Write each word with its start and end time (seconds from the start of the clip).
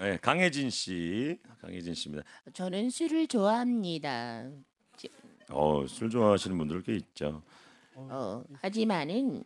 네, 0.00 0.16
강혜진 0.16 0.70
씨, 0.70 1.38
강혜진 1.60 1.92
씨입니다. 1.92 2.24
저는 2.54 2.88
술을 2.88 3.26
좋아합니다. 3.26 4.48
어, 5.50 5.84
술 5.86 6.08
좋아하시는 6.08 6.56
분들 6.56 6.82
꽤 6.84 6.94
있죠. 6.96 7.42
어, 7.94 8.42
하지만은 8.62 9.44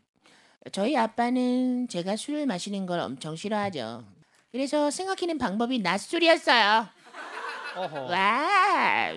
저희 0.71 0.97
아빠는 0.97 1.89
제가 1.89 2.15
술을 2.15 2.47
마시는 2.47 2.87
걸 2.87 3.01
엄청 3.01 3.35
싫어하죠. 3.35 4.05
그래서 4.53 4.93
생각해낸 4.93 5.39
방법이 5.39 5.81
낮술이었어요. 5.81 6.87
와! 8.09 9.11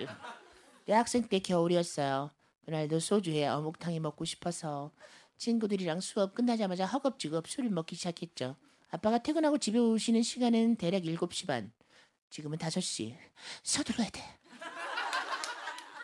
대학생 0.86 1.22
때 1.28 1.38
겨울이었어요. 1.38 2.32
그날도 2.64 2.98
소주에 2.98 3.46
어묵탕이 3.46 4.00
먹고 4.00 4.24
싶어서 4.24 4.90
친구들이랑 5.36 6.00
수업 6.00 6.34
끝나자마자 6.34 6.84
허겁지겁 6.84 7.46
술을 7.46 7.70
먹기 7.70 7.94
시작했죠. 7.94 8.56
아빠가 8.90 9.18
퇴근하고 9.18 9.58
집에 9.58 9.78
오시는 9.78 10.22
시간은 10.22 10.76
대략 10.76 11.02
7시 11.02 11.46
반. 11.46 11.72
지금은 12.30 12.58
5시. 12.58 13.14
서둘러야 13.62 14.08
돼. 14.10 14.22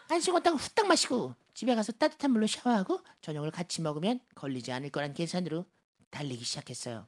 한시간 0.09 0.42
딱 0.42 0.50
후딱 0.50 0.86
마시고 0.86 1.34
집에 1.54 1.74
가서 1.74 1.90
따뜻한 1.92 2.30
물로 2.30 2.46
샤워하고 2.46 3.00
저녁을 3.23 3.50
같이 3.50 3.80
먹으면 3.80 4.20
걸리지 4.34 4.70
않을 4.73 4.90
거란 4.90 5.14
계산으로 5.14 5.64
달리기 6.10 6.45
시작했어요. 6.45 7.06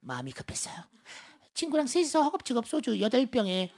마음이 0.00 0.32
급했어요. 0.32 0.74
친구랑 1.54 1.86
셋이서 1.86 2.22
허겁지겁 2.22 2.66
소주 2.66 2.92
8병에 2.96 3.70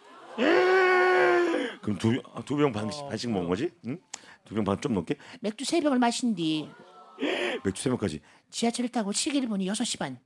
그럼 1.83 1.99
두 1.99 2.23
두 2.47 2.57
병 2.57 2.73
반씩 2.73 3.07
반씩 3.09 3.31
먹은 3.31 3.49
거지? 3.49 3.71
응? 3.87 3.99
두 4.47 4.55
병 4.55 4.65
반 4.65 4.81
좀 4.81 4.95
넘게? 4.95 5.17
맥주 5.41 5.65
3병을 5.65 5.99
마신 5.99 6.35
뒤 6.35 6.69
맥주 7.65 7.83
세 7.83 7.91
병까지. 7.91 8.21
지하철을 8.51 8.89
타고 8.91 9.13
시계를 9.13 9.49
보니 9.49 9.67
6시 9.67 9.99
반. 9.99 10.19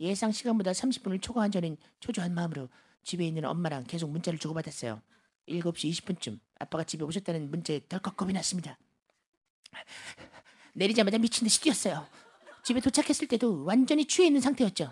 예상 0.00 0.32
시간보다 0.32 0.72
30분을 0.72 1.20
초과한 1.20 1.52
저는 1.52 1.76
초조한 2.00 2.34
마음으로 2.34 2.68
집에 3.02 3.26
있는 3.26 3.44
엄마랑 3.44 3.84
계속 3.84 4.10
문자를 4.10 4.38
주고받았어요. 4.38 5.02
7시 5.48 5.90
20분쯤 5.90 6.40
아빠가 6.58 6.84
집에 6.84 7.04
오셨다는 7.04 7.50
문자에 7.50 7.80
덜컥 7.88 8.16
겁이 8.16 8.32
났습니다. 8.32 8.78
내리자마자 10.72 11.18
미친 11.18 11.44
듯이 11.44 11.60
뛰었어요. 11.60 12.06
집에 12.64 12.80
도착했을 12.80 13.28
때도 13.28 13.64
완전히 13.64 14.06
취해 14.06 14.26
있는 14.26 14.40
상태였죠. 14.40 14.90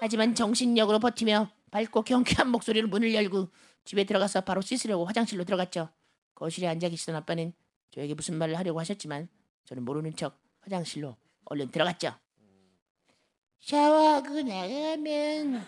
하지만 0.00 0.34
정신력으로 0.34 0.98
버티며 0.98 1.50
밝고 1.70 2.02
경쾌한 2.02 2.50
목소리로 2.50 2.88
문을 2.88 3.14
열고 3.14 3.48
집에 3.84 4.04
들어가서 4.04 4.42
바로 4.42 4.60
씻으려고 4.60 5.04
화장실로 5.04 5.44
들어갔죠. 5.44 5.88
거실에 6.34 6.66
앉아 6.68 6.88
계시던 6.88 7.14
아빠는 7.16 7.52
저에게 7.90 8.14
무슨 8.14 8.36
말을 8.36 8.58
하려고 8.58 8.80
하셨지만 8.80 9.28
저는 9.64 9.84
모르는 9.84 10.14
척 10.14 10.40
화장실로 10.60 11.16
얼른 11.46 11.70
들어갔죠. 11.70 12.14
샤워하고 13.60 14.42
나가면 14.42 15.66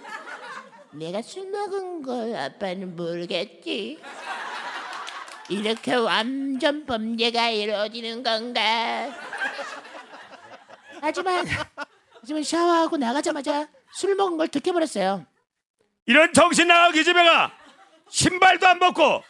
내가 0.93 1.23
술 1.23 1.51
먹은 1.51 2.03
걸 2.03 2.35
아빠는 2.35 2.97
모르겠지. 2.97 4.01
이렇게 5.49 5.95
완전 5.95 6.87
범죄가 6.87 7.51
이루어지는 7.51 8.23
건가? 8.23 8.61
하지만 11.01 11.47
하지만 12.21 12.43
샤워하고 12.43 12.97
나가자마자 12.97 13.69
술 13.93 14.15
먹은 14.15 14.37
걸 14.37 14.49
들켜버렸어요. 14.49 15.27
이런 16.07 16.33
정신 16.33 16.69
나간 16.69 16.93
기집애가 16.93 17.53
신발도 18.09 18.67
안 18.67 18.79
벗고 18.79 19.23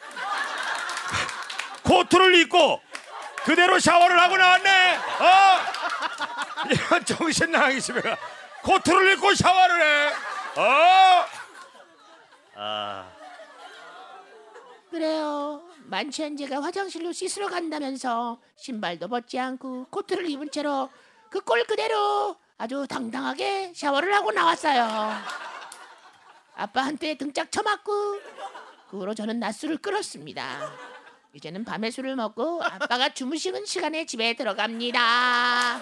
코트를 1.84 2.34
입고 2.36 2.80
그대로 3.44 3.78
샤워를 3.78 4.20
하고 4.20 4.36
나왔네. 4.36 4.96
어? 4.96 6.70
이런 6.70 7.04
정신 7.04 7.50
나간 7.50 7.72
기집애가 7.72 8.16
코트를 8.62 9.12
입고 9.12 9.34
샤워를 9.34 9.82
해. 9.82 10.12
어? 10.60 11.24
아, 12.56 13.10
그래요. 14.90 15.62
만취한 15.84 16.36
제가 16.36 16.62
화장실로 16.62 17.12
씻으러 17.12 17.48
간다면서 17.48 18.38
신발도 18.56 19.08
벗지 19.08 19.38
않고 19.38 19.86
코트를 19.90 20.28
입은 20.30 20.50
채로 20.50 20.88
그 21.30 21.40
꼴 21.40 21.64
그대로 21.64 22.36
아주 22.58 22.86
당당하게 22.88 23.72
샤워를 23.74 24.12
하고 24.14 24.32
나왔어요. 24.32 25.12
아빠한테 26.56 27.14
등짝 27.14 27.50
쳐맞고 27.50 28.20
그 28.90 28.98
후로 28.98 29.14
저는 29.14 29.38
낮술을 29.40 29.78
끊었습니다. 29.78 30.70
이제는 31.32 31.64
밤에 31.64 31.90
술을 31.90 32.16
먹고 32.16 32.62
아빠가 32.62 33.08
주무시는 33.08 33.64
시간에 33.64 34.04
집에 34.04 34.34
들어갑니다. 34.34 35.80